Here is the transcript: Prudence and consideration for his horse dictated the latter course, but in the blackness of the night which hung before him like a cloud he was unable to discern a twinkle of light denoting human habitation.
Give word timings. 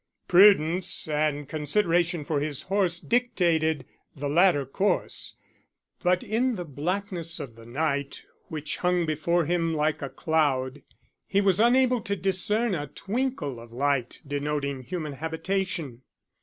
Prudence 0.27 1.07
and 1.07 1.47
consideration 1.47 2.25
for 2.25 2.39
his 2.39 2.63
horse 2.63 2.99
dictated 2.99 3.85
the 4.15 4.27
latter 4.27 4.65
course, 4.65 5.35
but 6.01 6.23
in 6.23 6.55
the 6.55 6.65
blackness 6.65 7.39
of 7.39 7.55
the 7.55 7.67
night 7.67 8.23
which 8.47 8.77
hung 8.77 9.05
before 9.05 9.45
him 9.45 9.75
like 9.75 10.01
a 10.01 10.09
cloud 10.09 10.81
he 11.27 11.39
was 11.39 11.59
unable 11.59 12.01
to 12.01 12.15
discern 12.15 12.73
a 12.73 12.87
twinkle 12.87 13.59
of 13.59 13.71
light 13.71 14.23
denoting 14.25 14.81
human 14.81 15.13
habitation. 15.13 16.01